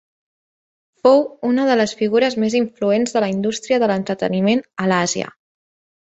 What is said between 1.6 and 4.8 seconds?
de les figures més influents de la indústria de l'entreteniment